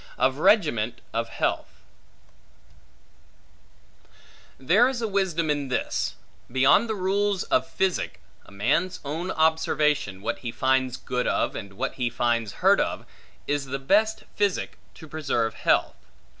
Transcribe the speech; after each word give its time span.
Of 0.17 0.39
Regiment 0.39 0.99
Of 1.13 1.29
Health 1.29 1.83
THERE 4.59 4.89
is 4.89 4.99
a 4.99 5.07
wisdom 5.07 5.51
in 5.51 5.67
this; 5.67 6.15
beyond 6.51 6.89
the 6.89 6.95
rules 6.95 7.43
of 7.43 7.67
physic: 7.67 8.19
a 8.43 8.51
man's 8.51 8.99
own 9.05 9.29
observation, 9.29 10.23
what 10.23 10.39
he 10.39 10.51
finds 10.51 10.97
good 10.97 11.27
of, 11.27 11.55
and 11.55 11.73
what 11.73 11.93
he 12.01 12.09
finds 12.09 12.51
hurt 12.65 12.79
of, 12.79 13.05
is 13.45 13.65
the 13.67 13.77
best 13.77 14.23
physic 14.35 14.79
to 14.95 15.07
preserve 15.07 15.53
health. 15.53 15.97